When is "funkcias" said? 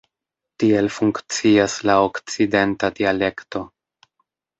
0.93-1.75